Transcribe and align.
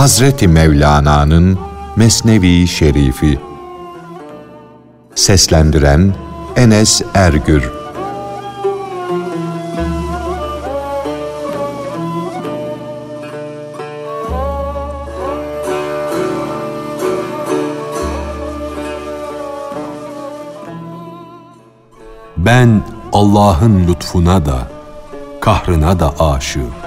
Hazreti 0.00 0.48
Mevlana'nın 0.48 1.58
Mesnevi 1.96 2.66
Şerifi 2.66 3.38
Seslendiren 5.14 6.14
Enes 6.56 7.02
Ergür 7.14 7.70
Ben 22.36 22.82
Allah'ın 23.12 23.88
lütfuna 23.88 24.46
da, 24.46 24.68
kahrına 25.40 26.00
da 26.00 26.20
aşığım. 26.20 26.79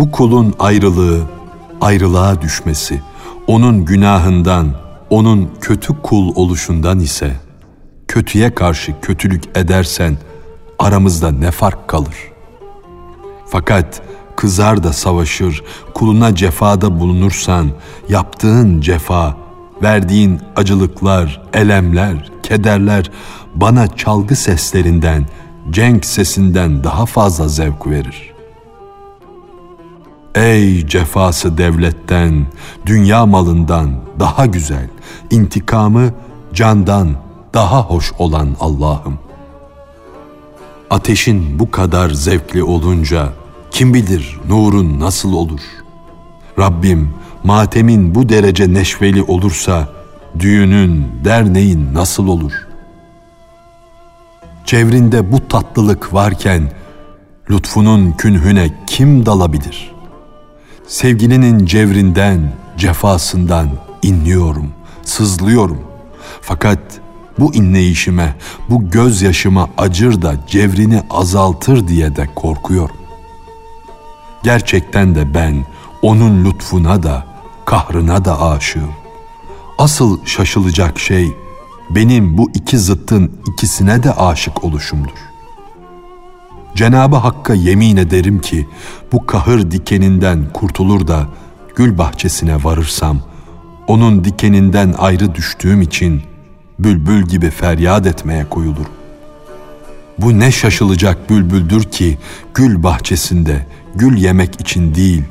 Bu 0.00 0.10
kulun 0.10 0.54
ayrılığı, 0.58 1.20
ayrılığa 1.80 2.42
düşmesi, 2.42 3.00
onun 3.46 3.84
günahından, 3.84 4.74
onun 5.10 5.50
kötü 5.60 6.02
kul 6.02 6.32
oluşundan 6.34 7.00
ise, 7.00 7.36
kötüye 8.08 8.54
karşı 8.54 9.00
kötülük 9.02 9.44
edersen 9.54 10.18
aramızda 10.78 11.30
ne 11.30 11.50
fark 11.50 11.88
kalır? 11.88 12.14
Fakat 13.46 14.02
kızar 14.36 14.84
da 14.84 14.92
savaşır, 14.92 15.62
kuluna 15.94 16.34
cefada 16.34 17.00
bulunursan, 17.00 17.70
yaptığın 18.08 18.80
cefa, 18.80 19.36
verdiğin 19.82 20.40
acılıklar, 20.56 21.42
elemler, 21.52 22.30
kederler 22.42 23.10
bana 23.54 23.96
çalgı 23.96 24.36
seslerinden, 24.36 25.26
cenk 25.70 26.04
sesinden 26.04 26.84
daha 26.84 27.06
fazla 27.06 27.48
zevk 27.48 27.86
verir. 27.86 28.29
Ey 30.34 30.86
cefası 30.86 31.58
devletten, 31.58 32.46
dünya 32.86 33.26
malından 33.26 33.90
daha 34.18 34.46
güzel, 34.46 34.88
intikamı 35.30 36.10
candan 36.54 37.08
daha 37.54 37.82
hoş 37.82 38.12
olan 38.18 38.56
Allah'ım. 38.60 39.18
Ateşin 40.90 41.58
bu 41.58 41.70
kadar 41.70 42.10
zevkli 42.10 42.62
olunca 42.62 43.32
kim 43.70 43.94
bilir 43.94 44.40
nurun 44.48 45.00
nasıl 45.00 45.32
olur? 45.32 45.60
Rabbim 46.58 47.10
matemin 47.44 48.14
bu 48.14 48.28
derece 48.28 48.72
neşveli 48.72 49.22
olursa 49.22 49.88
düğünün, 50.38 51.06
derneğin 51.24 51.94
nasıl 51.94 52.28
olur? 52.28 52.52
Çevrinde 54.64 55.32
bu 55.32 55.48
tatlılık 55.48 56.14
varken 56.14 56.72
lütfunun 57.50 58.12
künhüne 58.12 58.70
kim 58.86 59.26
dalabilir? 59.26 59.99
Sevgilinin 60.90 61.66
cevrinden, 61.66 62.52
cefasından 62.76 63.70
inliyorum, 64.02 64.72
sızlıyorum. 65.02 65.78
Fakat 66.40 66.78
bu 67.38 67.54
inleyişime, 67.54 68.36
bu 68.70 68.90
gözyaşıma 68.90 69.70
acır 69.78 70.22
da 70.22 70.34
cevrini 70.46 71.02
azaltır 71.10 71.88
diye 71.88 72.16
de 72.16 72.28
korkuyorum. 72.34 72.96
Gerçekten 74.42 75.14
de 75.14 75.34
ben 75.34 75.64
onun 76.02 76.44
lütfuna 76.44 77.02
da 77.02 77.26
kahrına 77.64 78.24
da 78.24 78.42
aşığım. 78.42 78.92
Asıl 79.78 80.26
şaşılacak 80.26 80.98
şey 80.98 81.36
benim 81.90 82.38
bu 82.38 82.50
iki 82.54 82.78
zıttın 82.78 83.32
ikisine 83.46 84.02
de 84.02 84.12
aşık 84.12 84.64
oluşumdur. 84.64 85.29
Cenabı 86.80 87.16
Hakk'a 87.16 87.54
yemin 87.54 87.96
ederim 87.96 88.40
ki 88.40 88.68
bu 89.12 89.26
kahır 89.26 89.70
dikeninden 89.70 90.52
kurtulur 90.52 91.06
da 91.06 91.26
gül 91.76 91.98
bahçesine 91.98 92.64
varırsam 92.64 93.20
onun 93.86 94.24
dikeninden 94.24 94.94
ayrı 94.98 95.34
düştüğüm 95.34 95.82
için 95.82 96.22
bülbül 96.78 97.22
gibi 97.22 97.50
feryat 97.50 98.06
etmeye 98.06 98.44
koyulurum. 98.44 98.92
Bu 100.18 100.38
ne 100.38 100.52
şaşılacak 100.52 101.30
bülbüldür 101.30 101.82
ki 101.82 102.18
gül 102.54 102.82
bahçesinde 102.82 103.66
gül 103.94 104.16
yemek 104.16 104.60
için 104.60 104.94
değil, 104.94 105.22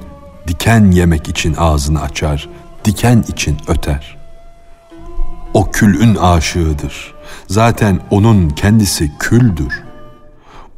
diken 0.48 0.92
yemek 0.92 1.28
için 1.28 1.56
ağzını 1.58 2.02
açar, 2.02 2.50
diken 2.86 3.26
için 3.28 3.58
öter. 3.68 4.18
O 5.54 5.72
külün 5.72 6.16
aşığıdır. 6.16 7.14
Zaten 7.48 8.00
onun 8.10 8.50
kendisi 8.50 9.12
küldür. 9.20 9.89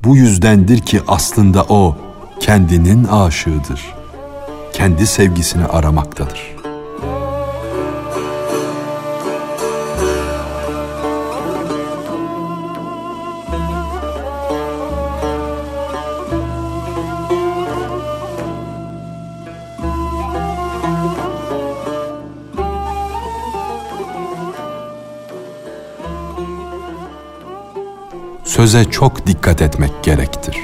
Bu 0.04 0.16
yüzdendir 0.16 0.80
ki 0.80 1.02
aslında 1.08 1.64
o 1.70 1.96
kendinin 2.40 3.04
aşığıdır. 3.04 3.82
Kendi 4.74 5.08
sevgisini 5.08 5.66
aramaktadır.'' 5.66 6.61
Söze 28.44 28.86
çok 28.86 29.28
dikkat 29.28 29.62
etmek 29.62 30.04
gerektir. 30.04 30.58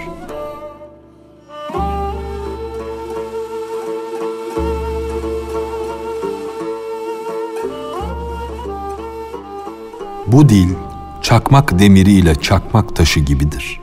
Bu 10.28 10.50
dil 10.50 10.70
çakmak 11.22 11.80
demiri 11.80 12.12
ile 12.12 12.36
çakmak 12.36 12.96
taşı 12.96 13.20
gibidir. 13.20 13.80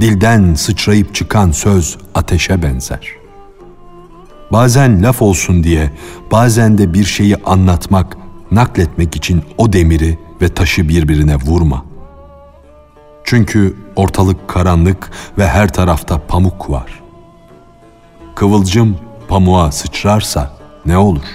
Dilden 0.00 0.54
sıçrayıp 0.54 1.14
çıkan 1.14 1.50
söz 1.50 1.98
ateşe 2.14 2.62
benzer. 2.62 3.08
Bazen 4.52 5.02
laf 5.02 5.22
olsun 5.22 5.64
diye, 5.64 5.90
bazen 6.32 6.78
de 6.78 6.94
bir 6.94 7.04
şeyi 7.04 7.36
anlatmak, 7.36 8.16
nakletmek 8.50 9.16
için 9.16 9.42
o 9.58 9.72
demiri 9.72 10.18
ve 10.40 10.48
taşı 10.48 10.88
birbirine 10.88 11.36
vurma.'' 11.36 11.91
Çünkü 13.32 13.76
ortalık 13.96 14.48
karanlık 14.48 15.10
ve 15.38 15.48
her 15.48 15.72
tarafta 15.72 16.26
pamuk 16.26 16.70
var. 16.70 17.02
Kıvılcım 18.34 18.96
pamuğa 19.28 19.72
sıçrarsa 19.72 20.56
ne 20.86 20.98
olur? 20.98 21.26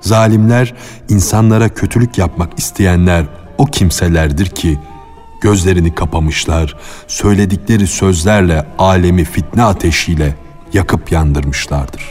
Zalimler, 0.00 0.74
insanlara 1.08 1.68
kötülük 1.68 2.18
yapmak 2.18 2.58
isteyenler 2.58 3.26
o 3.58 3.66
kimselerdir 3.66 4.46
ki 4.46 4.78
gözlerini 5.40 5.94
kapamışlar, 5.94 6.76
söyledikleri 7.06 7.86
sözlerle 7.86 8.66
alemi 8.78 9.24
fitne 9.24 9.62
ateşiyle 9.62 10.34
yakıp 10.72 11.12
yandırmışlardır. 11.12 12.04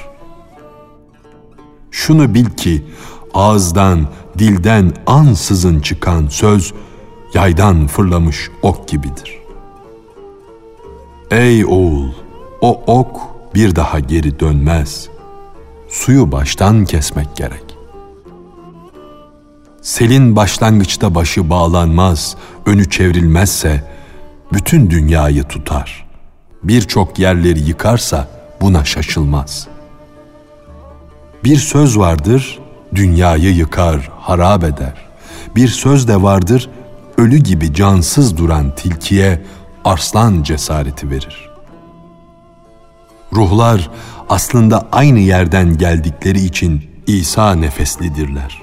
Şunu 1.92 2.34
bil 2.34 2.46
ki 2.46 2.86
ağızdan, 3.34 4.08
dilden 4.38 4.94
ansızın 5.08 5.80
çıkan 5.80 6.28
söz 6.28 6.74
yaydan 7.34 7.88
fırlamış 7.88 8.50
ok 8.62 8.88
gibidir. 8.88 9.40
Ey 11.32 11.66
oğul, 11.66 12.10
o 12.62 12.84
ok 12.88 13.22
bir 13.56 13.76
daha 13.76 14.00
geri 14.00 14.40
dönmez. 14.40 15.10
Suyu 15.90 16.32
baştan 16.32 16.86
kesmek 16.86 17.36
gerek. 17.36 17.64
Selin 19.82 20.36
başlangıçta 20.36 21.16
başı 21.16 21.50
bağlanmaz, 21.50 22.36
önü 22.66 22.90
çevrilmezse 22.90 23.84
bütün 24.54 24.90
dünyayı 24.90 25.44
tutar. 25.44 26.06
Birçok 26.64 27.20
yerleri 27.20 27.60
yıkarsa 27.60 28.28
buna 28.62 28.86
şaşılmaz. 28.86 29.68
Bir 31.44 31.56
söz 31.56 31.98
vardır, 31.98 32.60
dünyayı 32.96 33.56
yıkar, 33.56 34.12
harap 34.20 34.64
eder. 34.64 34.94
Bir 35.56 35.68
söz 35.68 36.08
de 36.08 36.22
vardır, 36.22 36.70
ölü 37.20 37.38
gibi 37.38 37.74
cansız 37.74 38.38
duran 38.38 38.76
tilkiye 38.76 39.42
arslan 39.86 40.44
cesareti 40.44 41.10
verir. 41.10 41.50
Ruhlar 43.34 43.90
aslında 44.30 44.88
aynı 44.92 45.20
yerden 45.20 45.78
geldikleri 45.78 46.40
için 46.40 46.90
İsa 47.08 47.56
nefeslidirler. 47.56 48.62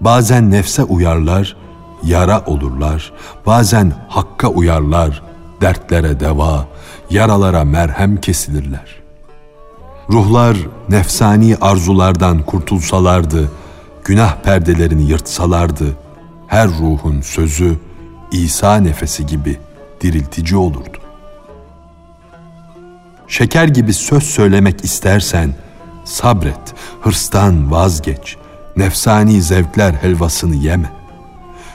Bazen 0.00 0.50
nefse 0.50 0.82
uyarlar, 0.82 1.56
yara 2.04 2.44
olurlar, 2.46 3.12
bazen 3.46 3.92
hakka 4.08 4.48
uyarlar, 4.48 5.22
dertlere 5.60 6.20
deva, 6.20 6.66
yaralara 7.10 7.64
merhem 7.64 8.16
kesilirler. 8.16 8.96
Ruhlar 10.10 10.56
nefsani 10.88 11.56
arzulardan 11.60 12.42
kurtulsalardı, 12.42 13.50
günah 14.04 14.36
perdelerini 14.36 15.02
yırtsalardı, 15.02 15.96
her 16.48 16.68
ruhun 16.68 17.20
sözü 17.20 17.76
İsa 18.32 18.76
nefesi 18.76 19.26
gibi 19.26 19.58
diriltici 20.00 20.56
olurdu. 20.56 20.98
Şeker 23.28 23.68
gibi 23.68 23.92
söz 23.92 24.22
söylemek 24.22 24.84
istersen 24.84 25.54
sabret, 26.04 26.74
hırstan 27.00 27.70
vazgeç, 27.70 28.36
nefsani 28.76 29.42
zevkler 29.42 29.92
helvasını 29.92 30.54
yeme. 30.56 30.92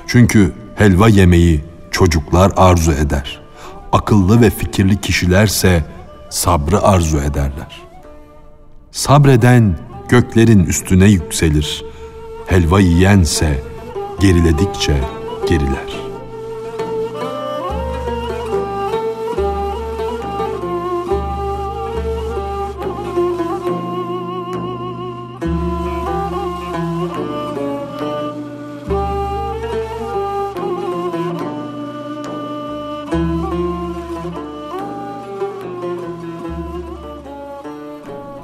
Çünkü 0.07 0.53
helva 0.75 1.09
yemeyi 1.09 1.63
çocuklar 1.91 2.51
arzu 2.57 2.91
eder. 2.91 3.41
Akıllı 3.91 4.41
ve 4.41 4.49
fikirli 4.49 5.01
kişilerse 5.01 5.83
sabrı 6.29 6.81
arzu 6.81 7.17
ederler. 7.17 7.81
Sabreden 8.91 9.77
göklerin 10.09 10.63
üstüne 10.65 11.05
yükselir. 11.05 11.85
Helva 12.47 12.79
yiyense 12.79 13.72
geriledikçe 14.23 14.93
geriler. 15.49 16.03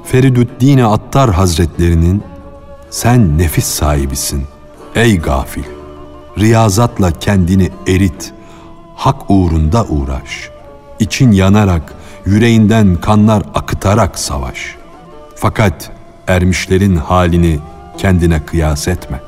Feridüddin 0.04 0.78
Attar 0.78 1.32
Hazretlerinin 1.32 2.22
sen 2.90 3.38
nefis 3.38 3.64
sahibisin 3.64 4.49
ey 4.94 5.18
gafil. 5.18 5.64
Riyazatla 6.38 7.12
kendini 7.12 7.70
erit, 7.88 8.32
hak 8.96 9.30
uğrunda 9.30 9.84
uğraş. 9.84 10.50
İçin 10.98 11.32
yanarak, 11.32 11.94
yüreğinden 12.26 12.96
kanlar 12.96 13.42
akıtarak 13.54 14.18
savaş. 14.18 14.76
Fakat 15.36 15.90
ermişlerin 16.26 16.96
halini 16.96 17.58
kendine 17.98 18.44
kıyas 18.44 18.88
etme. 18.88 19.20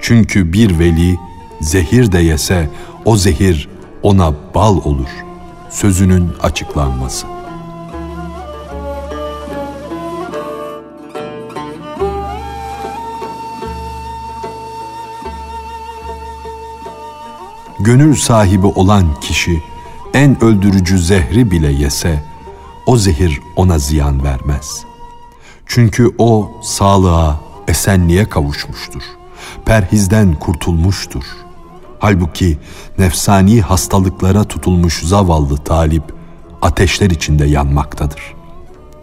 Çünkü 0.00 0.52
bir 0.52 0.78
veli 0.78 1.16
zehir 1.60 2.12
de 2.12 2.18
yese 2.18 2.70
o 3.04 3.16
zehir 3.16 3.68
ona 4.02 4.32
bal 4.54 4.76
olur. 4.84 5.08
Sözünün 5.70 6.32
açıklanması. 6.42 7.35
Gönül 17.86 18.14
sahibi 18.14 18.66
olan 18.66 19.20
kişi 19.20 19.62
en 20.14 20.44
öldürücü 20.44 20.98
zehri 20.98 21.50
bile 21.50 21.72
yese 21.72 22.24
o 22.86 22.96
zehir 22.96 23.40
ona 23.56 23.78
ziyan 23.78 24.24
vermez. 24.24 24.84
Çünkü 25.66 26.10
o 26.18 26.50
sağlığa, 26.62 27.40
esenliğe 27.68 28.28
kavuşmuştur. 28.28 29.02
Perhizden 29.64 30.34
kurtulmuştur. 30.34 31.24
Halbuki 31.98 32.58
nefsani 32.98 33.60
hastalıklara 33.60 34.44
tutulmuş 34.44 35.02
zavallı 35.02 35.56
talip 35.56 36.14
ateşler 36.62 37.10
içinde 37.10 37.44
yanmaktadır. 37.44 38.34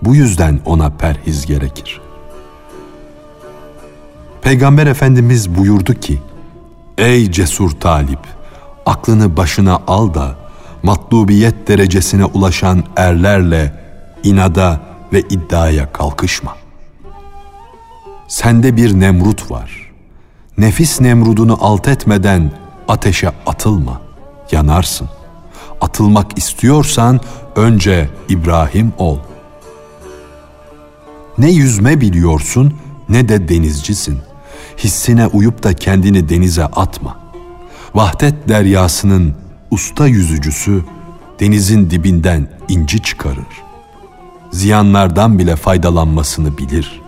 Bu 0.02 0.16
yüzden 0.16 0.60
ona 0.66 0.90
perhiz 0.90 1.46
gerekir. 1.46 2.02
Peygamber 4.42 4.88
Efendimiz 4.88 5.56
buyurdu 5.56 5.94
ki, 5.94 6.22
Ey 6.98 7.32
cesur 7.32 7.72
talip! 7.72 8.33
Aklını 8.86 9.38
başına 9.38 9.80
al 9.88 10.14
da 10.14 10.36
matlubiyet 10.84 11.68
derecesine 11.68 12.26
ulaşan 12.26 12.84
erlerle 12.96 13.74
inada 14.24 14.80
ve 15.14 15.22
iddiaya 15.22 15.94
kalkışma. 15.94 16.56
Sende 18.28 18.78
bir 18.78 19.00
Nemrut 19.00 19.52
var. 19.52 19.92
Nefis 20.58 21.02
Nemrudunu 21.02 21.58
alt 21.62 21.88
etmeden 21.88 22.52
ateşe 22.88 23.32
atılma, 23.46 24.02
yanarsın. 24.52 25.10
Atılmak 25.82 26.38
istiyorsan 26.38 27.20
önce 27.56 28.10
İbrahim 28.30 28.94
ol. 28.98 29.18
Ne 31.38 31.52
yüzme 31.52 32.02
biliyorsun 32.02 32.74
ne 33.10 33.30
de 33.30 33.50
denizcisin. 33.50 34.20
Hissine 34.78 35.28
uyup 35.28 35.64
da 35.64 35.74
kendini 35.74 36.30
denize 36.30 36.66
atma.'' 36.66 37.23
Vahdet 37.96 38.50
deryasının 38.50 39.34
usta 39.72 40.08
yüzücüsü 40.08 40.84
denizin 41.40 41.90
dibinden 41.90 42.50
inci 42.70 43.02
çıkarır. 43.02 43.64
Ziyanlardan 44.52 45.40
bile 45.40 45.56
faydalanmasını 45.56 46.58
bilir. 46.58 47.02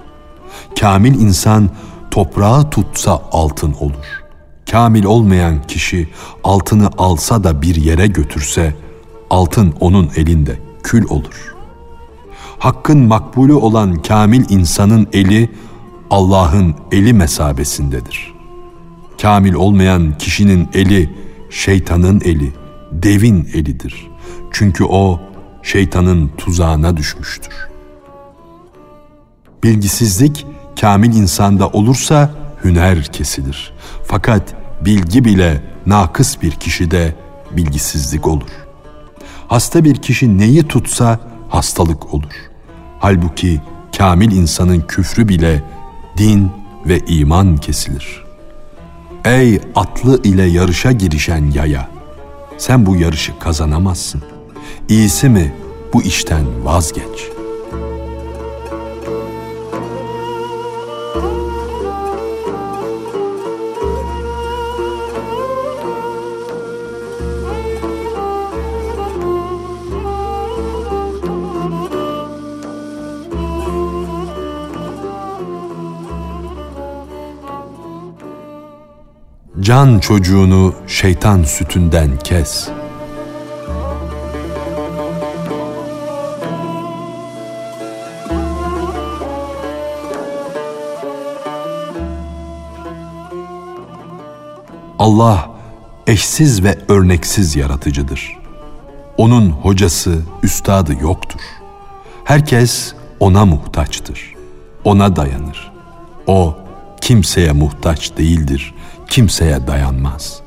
Kamil 0.80 1.20
insan 1.20 1.70
toprağı 2.12 2.70
tutsa 2.70 3.22
altın 3.32 3.74
olur. 3.74 4.24
Kamil 4.72 5.04
olmayan 5.04 5.62
kişi 5.68 6.10
altını 6.44 6.90
alsa 6.98 7.44
da 7.44 7.62
bir 7.62 7.76
yere 7.76 8.08
götürse 8.08 8.76
altın 9.30 9.74
onun 9.80 10.10
elinde 10.16 10.60
kül 10.84 11.06
olur. 11.10 11.56
Hakkın 12.60 13.00
makbulü 13.00 13.54
olan 13.54 14.02
kamil 14.02 14.46
insanın 14.50 15.08
eli 15.14 15.50
Allah'ın 16.10 16.76
eli 16.92 17.14
mesabesindedir.'' 17.14 18.35
Kamil 19.26 19.54
olmayan 19.54 20.18
kişinin 20.18 20.70
eli 20.74 21.10
şeytanın 21.50 22.22
eli, 22.26 22.54
devin 22.92 23.50
elidir. 23.54 24.08
Çünkü 24.52 24.84
o 24.84 25.20
şeytanın 25.64 26.32
tuzağına 26.38 26.98
düşmüştür. 26.98 27.54
Bilgisizlik 29.64 30.46
kamil 30.82 31.16
insanda 31.16 31.68
olursa 31.68 32.32
hüner 32.64 33.04
kesilir. 33.04 33.74
Fakat 34.04 34.56
bilgi 34.82 35.26
bile 35.26 35.64
nakıs 35.86 36.42
bir 36.42 36.52
kişide 36.52 37.16
bilgisizlik 37.52 38.28
olur. 38.28 38.52
Hasta 39.48 39.84
bir 39.84 39.96
kişi 39.96 40.38
neyi 40.38 40.64
tutsa 40.64 41.20
hastalık 41.50 42.14
olur. 42.14 42.34
Halbuki 43.00 43.62
kamil 43.98 44.32
insanın 44.32 44.82
küfrü 44.82 45.28
bile 45.28 45.64
din 46.18 46.52
ve 46.86 47.00
iman 47.00 47.58
kesilir.'' 47.58 48.25
Ey 49.26 49.60
atlı 49.76 50.22
ile 50.24 50.44
yarışa 50.44 50.92
girişen 50.92 51.52
yaya! 51.52 51.90
Sen 52.58 52.86
bu 52.86 52.96
yarışı 52.96 53.40
kazanamazsın. 53.40 54.22
İyisi 54.90 55.30
mi 55.30 55.54
bu 55.94 56.04
işten 56.04 56.66
vazgeç.'' 56.66 57.35
Can 79.66 80.00
çocuğunu 80.00 80.76
şeytan 80.88 81.44
sütünden 81.44 82.18
kes. 82.18 82.70
Allah 95.00 95.50
eşsiz 96.08 96.64
ve 96.64 96.78
örneksiz 96.88 97.56
yaratıcıdır. 97.56 98.38
Onun 99.18 99.50
hocası, 99.50 100.22
üstadı 100.44 100.94
yoktur. 101.02 101.42
Herkes 102.24 102.94
ona 103.20 103.46
muhtaçtır. 103.46 104.34
Ona 104.84 105.16
dayanır. 105.16 105.72
O 106.28 106.56
kimseye 107.02 107.52
muhtaç 107.52 108.18
değildir 108.18 108.76
kimseye 109.10 109.68
dayanmaz. 109.68 110.40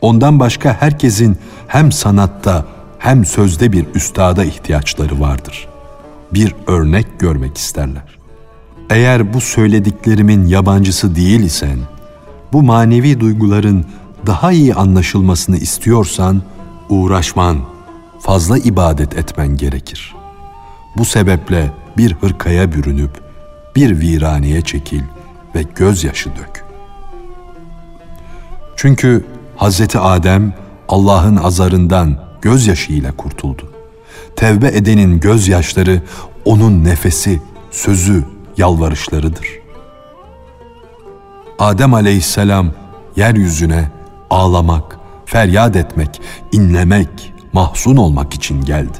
Ondan 0.00 0.40
başka 0.40 0.76
herkesin 0.80 1.38
hem 1.68 1.92
sanatta 1.92 2.64
hem 2.98 3.24
sözde 3.24 3.72
bir 3.72 3.86
üstada 3.94 4.44
ihtiyaçları 4.44 5.20
vardır. 5.20 5.68
Bir 6.34 6.54
örnek 6.66 7.20
görmek 7.20 7.58
isterler. 7.58 8.18
Eğer 8.90 9.34
bu 9.34 9.40
söylediklerimin 9.40 10.46
yabancısı 10.46 11.16
değil 11.16 11.40
isen, 11.40 11.78
bu 12.52 12.62
manevi 12.62 13.20
duyguların 13.20 13.84
daha 14.26 14.52
iyi 14.52 14.74
anlaşılmasını 14.74 15.56
istiyorsan, 15.56 16.42
uğraşman, 16.88 17.58
fazla 18.20 18.58
ibadet 18.58 19.18
etmen 19.18 19.56
gerekir. 19.56 20.14
Bu 20.96 21.04
sebeple 21.04 21.72
bir 21.96 22.12
hırkaya 22.12 22.72
bürünüp, 22.72 23.10
bir 23.76 24.00
viraneye 24.00 24.62
çekil, 24.62 25.02
ve 25.54 25.62
gözyaşı 25.76 26.30
dök. 26.30 26.64
Çünkü 28.76 29.24
Hazreti 29.56 29.98
Adem 29.98 30.54
Allah'ın 30.88 31.36
azarından 31.36 32.16
gözyaşı 32.42 32.92
ile 32.92 33.12
kurtuldu. 33.12 33.72
Tevbe 34.36 34.68
edenin 34.68 35.20
gözyaşları 35.20 36.02
onun 36.44 36.84
nefesi, 36.84 37.40
sözü, 37.70 38.24
yalvarışlarıdır. 38.56 39.46
Adem 41.58 41.94
aleyhisselam 41.94 42.72
yeryüzüne 43.16 43.90
ağlamak, 44.30 44.98
feryat 45.26 45.76
etmek, 45.76 46.20
inlemek, 46.52 47.34
mahzun 47.52 47.96
olmak 47.96 48.34
için 48.34 48.62
geldi. 48.62 48.98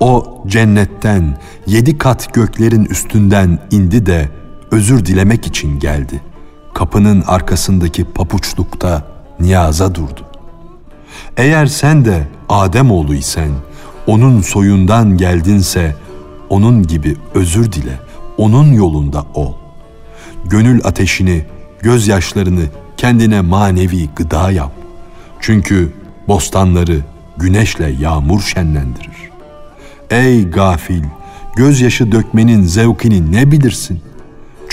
O 0.00 0.42
cennetten 0.46 1.38
yedi 1.66 1.98
kat 1.98 2.34
göklerin 2.34 2.84
üstünden 2.84 3.58
indi 3.70 4.06
de 4.06 4.28
özür 4.70 5.04
dilemek 5.06 5.46
için 5.46 5.78
geldi. 5.78 6.20
Kapının 6.74 7.24
arkasındaki 7.26 8.04
papuçlukta 8.04 9.06
niyaza 9.40 9.94
durdu. 9.94 10.26
Eğer 11.36 11.66
sen 11.66 12.04
de 12.04 12.28
Adem 12.48 12.90
oğluysen, 12.90 13.50
onun 14.06 14.40
soyundan 14.40 15.16
geldinse, 15.16 15.96
onun 16.48 16.82
gibi 16.82 17.16
özür 17.34 17.72
dile, 17.72 17.98
onun 18.36 18.72
yolunda 18.72 19.24
ol. 19.34 19.52
Gönül 20.44 20.80
ateşini, 20.84 21.44
gözyaşlarını 21.82 22.62
kendine 22.96 23.40
manevi 23.40 24.08
gıda 24.16 24.50
yap. 24.50 24.72
Çünkü 25.40 25.92
bostanları 26.28 27.00
güneşle 27.36 27.94
yağmur 28.00 28.42
şenlendirir. 28.42 29.30
Ey 30.10 30.50
gafil, 30.50 31.02
gözyaşı 31.56 32.12
dökmenin 32.12 32.62
zevkini 32.62 33.32
ne 33.32 33.50
bilirsin? 33.52 34.00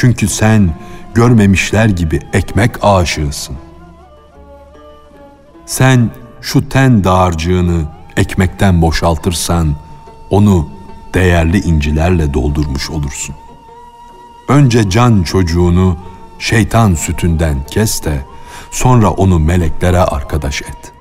Çünkü 0.05 0.27
sen 0.27 0.69
görmemişler 1.13 1.85
gibi 1.85 2.19
ekmek 2.33 2.83
aşığısın. 2.83 3.55
Sen 5.65 6.09
şu 6.41 6.69
ten 6.69 7.03
dağarcığını 7.03 7.85
ekmekten 8.17 8.81
boşaltırsan 8.81 9.75
onu 10.29 10.69
değerli 11.13 11.59
incilerle 11.59 12.33
doldurmuş 12.33 12.89
olursun. 12.89 13.35
Önce 14.49 14.89
can 14.89 15.23
çocuğunu 15.23 15.97
şeytan 16.39 16.93
sütünden 16.93 17.57
kes 17.71 18.03
de 18.03 18.21
sonra 18.71 19.09
onu 19.09 19.39
meleklere 19.39 19.99
arkadaş 19.99 20.61
et. 20.61 20.91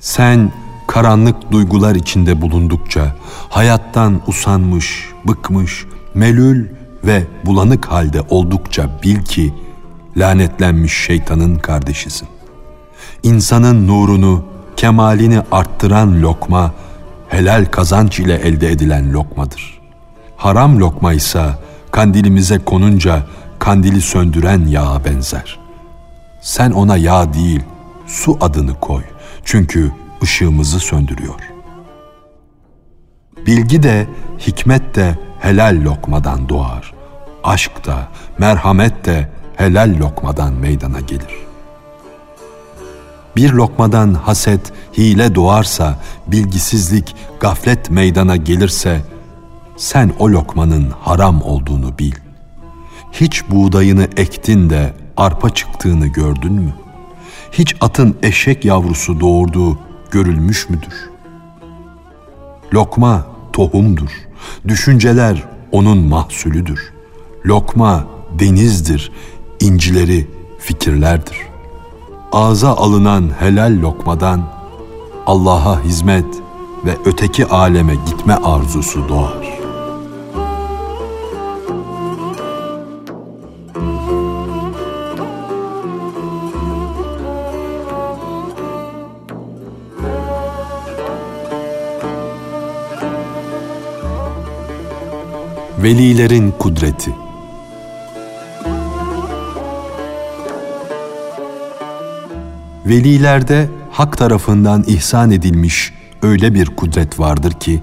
Sen 0.00 0.52
karanlık 0.86 1.52
duygular 1.52 1.94
içinde 1.94 2.42
bulundukça 2.42 3.16
hayattan 3.48 4.20
usanmış, 4.26 5.08
bıkmış, 5.24 5.86
melül 6.14 6.83
ve 7.06 7.26
bulanık 7.44 7.86
halde 7.86 8.20
oldukça 8.28 8.90
bil 9.02 9.22
ki 9.22 9.54
lanetlenmiş 10.16 11.04
şeytanın 11.06 11.56
kardeşisin. 11.56 12.28
İnsanın 13.22 13.88
nurunu, 13.88 14.44
kemalini 14.76 15.40
arttıran 15.52 16.22
lokma 16.22 16.72
helal 17.28 17.64
kazanç 17.64 18.20
ile 18.20 18.34
elde 18.34 18.70
edilen 18.70 19.12
lokmadır. 19.12 19.80
Haram 20.36 20.80
lokma 20.80 21.12
ise 21.12 21.44
kandilimize 21.90 22.58
konunca 22.58 23.26
kandili 23.58 24.00
söndüren 24.00 24.66
yağa 24.66 25.04
benzer. 25.04 25.58
Sen 26.40 26.70
ona 26.70 26.96
yağ 26.96 27.34
değil, 27.34 27.60
su 28.06 28.38
adını 28.40 28.80
koy. 28.80 29.02
Çünkü 29.44 29.92
ışığımızı 30.22 30.80
söndürüyor. 30.80 31.40
Bilgi 33.46 33.82
de, 33.82 34.06
hikmet 34.38 34.94
de 34.94 35.18
helal 35.40 35.84
lokmadan 35.84 36.48
doğar. 36.48 36.93
Aşk 37.44 37.86
da, 37.86 38.08
merhamet 38.38 39.04
de 39.04 39.28
helal 39.56 39.96
lokmadan 39.98 40.52
meydana 40.52 41.00
gelir. 41.00 41.44
Bir 43.36 43.52
lokmadan 43.52 44.14
haset, 44.14 44.72
hile 44.98 45.34
doğarsa, 45.34 45.98
bilgisizlik, 46.26 47.16
gaflet 47.40 47.90
meydana 47.90 48.36
gelirse, 48.36 49.00
sen 49.76 50.12
o 50.18 50.28
lokmanın 50.28 50.90
haram 51.00 51.42
olduğunu 51.42 51.98
bil. 51.98 52.14
Hiç 53.12 53.50
buğdayını 53.50 54.08
ektin 54.16 54.70
de 54.70 54.94
arpa 55.16 55.50
çıktığını 55.50 56.06
gördün 56.06 56.52
mü? 56.52 56.74
Hiç 57.52 57.76
atın 57.80 58.16
eşek 58.22 58.64
yavrusu 58.64 59.20
doğurduğu 59.20 59.78
görülmüş 60.10 60.68
müdür? 60.68 61.10
Lokma 62.74 63.26
tohumdur. 63.52 64.10
Düşünceler 64.68 65.44
onun 65.72 65.98
mahsulüdür. 65.98 66.93
Lokma 67.46 68.04
denizdir. 68.38 69.12
incileri 69.60 70.26
fikirlerdir. 70.58 71.36
Ağza 72.32 72.76
alınan 72.76 73.30
helal 73.40 73.80
lokmadan 73.82 74.42
Allah'a 75.26 75.84
hizmet 75.84 76.26
ve 76.84 76.96
öteki 77.04 77.46
aleme 77.46 77.94
gitme 78.06 78.34
arzusu 78.34 79.08
doğar. 79.08 79.54
Velilerin 95.78 96.54
kudreti 96.58 97.23
Velilerde 102.94 103.68
hak 103.90 104.18
tarafından 104.18 104.84
ihsan 104.86 105.30
edilmiş 105.30 105.92
öyle 106.22 106.54
bir 106.54 106.66
kudret 106.66 107.20
vardır 107.20 107.52
ki 107.52 107.82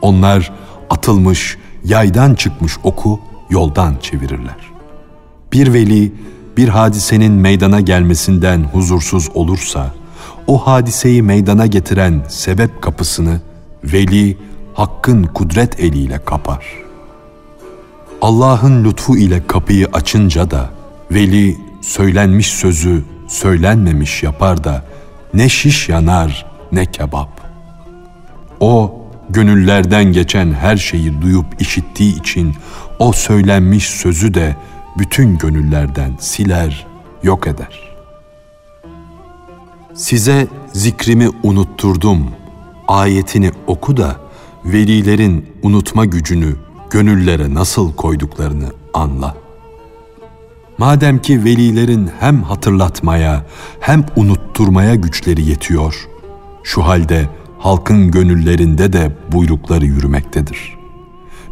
onlar 0.00 0.52
atılmış, 0.90 1.56
yaydan 1.84 2.34
çıkmış 2.34 2.72
oku 2.82 3.20
yoldan 3.50 3.96
çevirirler. 4.02 4.56
Bir 5.52 5.72
veli 5.72 6.12
bir 6.56 6.68
hadisenin 6.68 7.32
meydana 7.32 7.80
gelmesinden 7.80 8.64
huzursuz 8.64 9.28
olursa 9.34 9.94
o 10.46 10.66
hadiseyi 10.66 11.22
meydana 11.22 11.66
getiren 11.66 12.22
sebep 12.28 12.82
kapısını 12.82 13.40
veli 13.84 14.38
hakkın 14.74 15.24
kudret 15.24 15.80
eliyle 15.80 16.24
kapar.'' 16.24 16.82
Allah'ın 18.22 18.84
lütfu 18.84 19.16
ile 19.16 19.46
kapıyı 19.46 19.88
açınca 19.92 20.50
da 20.50 20.70
veli 21.10 21.56
söylenmiş 21.80 22.46
sözü 22.46 23.04
söylenmemiş 23.28 24.22
yapar 24.22 24.64
da 24.64 24.84
ne 25.34 25.48
şiş 25.48 25.88
yanar 25.88 26.46
ne 26.72 26.86
kebap. 26.86 27.40
O 28.60 29.02
gönüllerden 29.30 30.04
geçen 30.04 30.52
her 30.52 30.76
şeyi 30.76 31.22
duyup 31.22 31.46
işittiği 31.60 32.20
için 32.20 32.54
o 32.98 33.12
söylenmiş 33.12 33.84
sözü 33.84 34.34
de 34.34 34.56
bütün 34.98 35.38
gönüllerden 35.38 36.16
siler, 36.20 36.86
yok 37.22 37.46
eder. 37.46 37.88
Size 39.94 40.46
zikrimi 40.72 41.28
unutturdum. 41.42 42.30
Ayetini 42.88 43.50
oku 43.66 43.96
da 43.96 44.16
velilerin 44.64 45.52
unutma 45.62 46.04
gücünü 46.04 46.56
gönüllere 46.90 47.54
nasıl 47.54 47.94
koyduklarını 47.94 48.72
anla. 48.94 49.47
Madem 50.78 51.18
ki 51.18 51.44
velilerin 51.44 52.10
hem 52.20 52.42
hatırlatmaya 52.42 53.46
hem 53.80 54.04
unutturmaya 54.16 54.94
güçleri 54.94 55.44
yetiyor, 55.44 56.08
şu 56.62 56.82
halde 56.82 57.28
halkın 57.58 58.10
gönüllerinde 58.10 58.92
de 58.92 59.12
buyrukları 59.32 59.86
yürümektedir. 59.86 60.78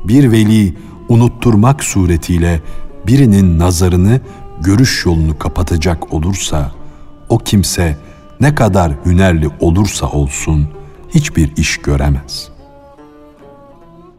Bir 0.05 0.33
veli 0.33 0.75
unutturmak 1.09 1.85
suretiyle 1.85 2.61
birinin 3.07 3.59
nazarını, 3.59 4.21
görüş 4.61 5.07
yolunu 5.07 5.39
kapatacak 5.39 6.15
olursa, 6.15 6.73
o 7.29 7.39
kimse 7.39 7.97
ne 8.41 8.55
kadar 8.55 8.93
hünerli 9.07 9.49
olursa 9.61 10.07
olsun 10.07 10.69
hiçbir 11.09 11.57
iş 11.57 11.77
göremez.'' 11.77 12.57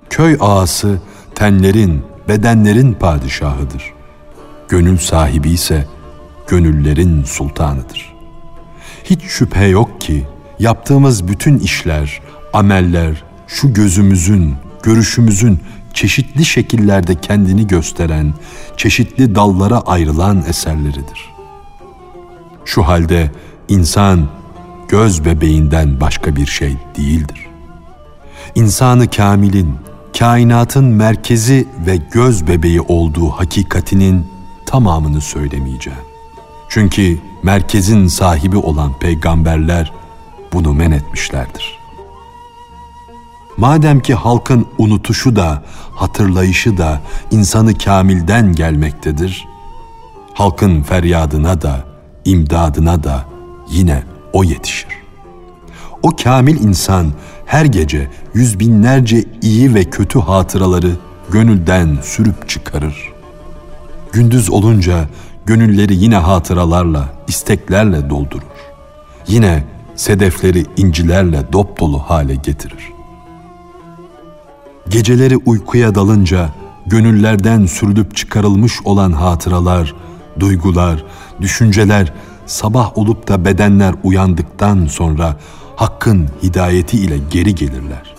Köy 0.09 0.37
ağası 0.39 0.99
tenlerin, 1.35 2.01
bedenlerin 2.27 2.93
padişahıdır. 2.93 3.96
Gönül 4.69 4.97
sahibi 4.97 5.49
ise 5.49 5.87
gönüllerin 6.47 7.23
sultanıdır. 7.23 8.13
Hiç 9.03 9.21
şüphe 9.23 9.65
yok 9.65 10.01
ki 10.01 10.25
yaptığımız 10.59 11.27
bütün 11.27 11.59
işler, 11.59 12.21
ameller 12.53 13.23
şu 13.47 13.73
gözümüzün, 13.73 14.55
görüşümüzün 14.83 15.59
çeşitli 15.93 16.45
şekillerde 16.45 17.15
kendini 17.15 17.67
gösteren, 17.67 18.33
çeşitli 18.77 19.35
dallara 19.35 19.79
ayrılan 19.79 20.43
eserleridir. 20.47 21.29
Şu 22.65 22.83
halde 22.83 23.31
insan 23.69 24.27
göz 24.89 25.25
bebeğinden 25.25 26.01
başka 26.01 26.35
bir 26.35 26.45
şey 26.45 26.75
değildir. 26.97 27.47
İnsanı 28.55 29.09
kamilin, 29.09 29.75
kainatın 30.19 30.85
merkezi 30.85 31.67
ve 31.87 31.97
göz 32.11 32.47
bebeği 32.47 32.81
olduğu 32.81 33.29
hakikatinin 33.29 34.36
tamamını 34.67 35.21
söylemeyeceğim. 35.21 35.99
Çünkü 36.69 37.17
merkezin 37.43 38.07
sahibi 38.07 38.57
olan 38.57 38.99
peygamberler 38.99 39.93
bunu 40.53 40.73
men 40.73 40.91
etmişlerdir. 40.91 41.79
Madem 43.57 43.99
ki 43.99 44.13
halkın 44.13 44.67
unutuşu 44.77 45.35
da, 45.35 45.63
hatırlayışı 45.95 46.77
da 46.77 47.01
insanı 47.31 47.77
kamilden 47.77 48.53
gelmektedir, 48.53 49.47
halkın 50.33 50.83
feryadına 50.83 51.61
da, 51.61 51.85
imdadına 52.25 53.03
da 53.03 53.25
yine 53.69 54.03
o 54.33 54.43
yetişir. 54.43 54.89
O 56.03 56.11
kamil 56.23 56.63
insan 56.63 57.11
her 57.45 57.65
gece 57.65 58.07
yüz 58.33 58.59
binlerce 58.59 59.23
iyi 59.41 59.75
ve 59.75 59.83
kötü 59.83 60.19
hatıraları 60.19 60.91
gönülden 61.31 61.97
sürüp 62.03 62.49
çıkarır. 62.49 63.16
Gündüz 64.17 64.49
olunca 64.49 65.05
gönülleri 65.45 65.95
yine 65.95 66.15
hatıralarla, 66.15 67.09
isteklerle 67.27 68.09
doldurur. 68.09 68.57
Yine 69.27 69.63
sedefleri 69.95 70.65
incilerle 70.77 71.53
dop 71.53 71.79
dolu 71.79 71.99
hale 71.99 72.35
getirir. 72.35 72.91
Geceleri 74.89 75.37
uykuya 75.37 75.95
dalınca 75.95 76.49
gönüllerden 76.85 77.65
sürülüp 77.65 78.15
çıkarılmış 78.15 78.73
olan 78.85 79.11
hatıralar, 79.11 79.93
duygular, 80.39 81.03
düşünceler 81.41 82.13
sabah 82.45 82.97
olup 82.97 83.27
da 83.27 83.45
bedenler 83.45 83.95
uyandıktan 84.03 84.85
sonra 84.85 85.35
Hakk'ın 85.75 86.29
hidayeti 86.43 86.97
ile 86.97 87.17
geri 87.31 87.55
gelirler. 87.55 88.15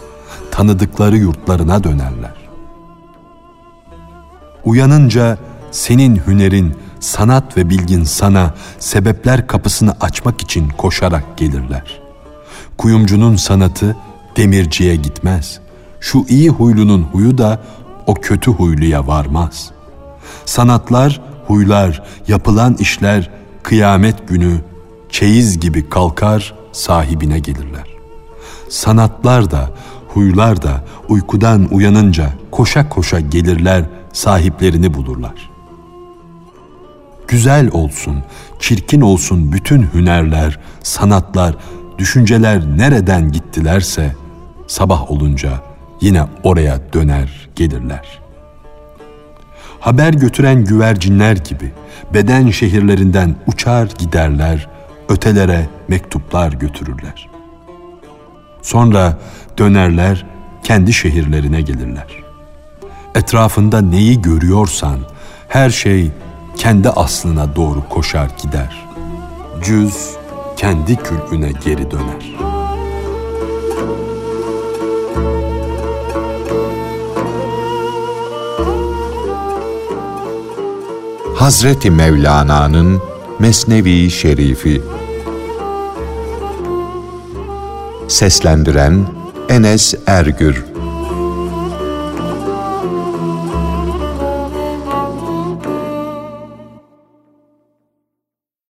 Tanıdıkları 0.51 1.17
yurtlarına 1.17 1.85
dönerler. 1.85 2.35
Uyanınca 4.65 5.39
senin 5.71 6.21
hünerin, 6.27 6.75
sanat 7.01 7.57
ve 7.57 7.71
bilgin 7.71 8.05
sana 8.05 8.55
sebepler 8.79 9.47
kapısını 9.47 9.97
açmak 10.01 10.43
için 10.43 10.69
koşarak 10.69 11.37
gelirler. 11.37 12.01
Kuyumcunun 12.79 13.37
sanatı 13.37 13.97
demirciye 14.37 14.97
gitmez. 14.97 15.61
Şu 16.01 16.25
iyi 16.29 16.49
huylunun 16.49 17.03
huyu 17.03 17.39
da 17.39 17.61
o 18.07 18.15
kötü 18.15 18.51
huyluya 18.51 19.07
varmaz. 19.07 19.71
Sanatlar, 20.45 21.21
huylar, 21.47 22.03
yapılan 22.29 22.75
işler 22.75 23.31
kıyamet 23.63 24.29
günü 24.29 24.61
çeyiz 25.11 25.61
gibi 25.61 25.89
kalkar 25.89 26.55
sahibine 26.73 27.39
gelirler. 27.39 27.89
Sanatlar 28.69 29.51
da, 29.51 29.71
huylar 30.09 30.63
da 30.63 30.85
uykudan 31.09 31.69
uyanınca 31.71 32.31
koşa 32.51 32.89
koşa 32.89 33.21
gelirler, 33.21 33.85
sahiplerini 34.13 34.95
bulurlar. 34.95 35.51
Güzel 37.29 37.71
olsun, 37.73 38.23
çirkin 38.59 39.01
olsun 39.01 39.53
bütün 39.53 39.89
hünerler, 39.95 40.59
sanatlar, 40.83 41.57
düşünceler 41.99 42.63
nereden 42.77 43.33
gittilerse 43.33 44.15
sabah 44.67 45.11
olunca 45.11 45.51
yine 46.01 46.23
oraya 46.43 46.81
döner 46.93 47.49
gelirler. 47.57 48.21
Haber 49.81 50.13
götüren 50.13 50.65
güvercinler 50.65 51.37
gibi 51.37 51.73
beden 52.15 52.51
şehirlerinden 52.51 53.37
uçar 53.47 53.89
giderler, 53.99 54.69
ötelere 55.09 55.69
mektuplar 55.89 56.53
götürürler. 56.53 57.29
Sonra 58.63 59.19
dönerler 59.59 60.27
kendi 60.63 60.93
şehirlerine 60.93 61.61
gelirler. 61.61 62.07
Etrafında 63.15 63.81
neyi 63.81 64.23
görüyorsan 64.23 64.99
her 65.49 65.71
şey 65.71 66.11
kendi 66.59 66.89
aslına 66.89 67.57
doğru 67.57 67.89
koşar 67.89 68.31
gider. 68.43 68.89
Cüz 69.63 70.11
kendi 70.57 70.97
külüne 70.97 71.53
geri 71.65 71.91
döner. 71.91 72.39
Hazreti 81.35 81.91
Mevlana'nın 81.91 83.03
Mesnevi 83.39 84.11
Şerifi 84.11 84.83
Seslendiren 88.09 89.07
Enes 89.49 89.95
Ergür 90.07 90.68